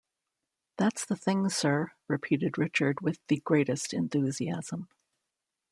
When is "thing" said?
1.15-1.47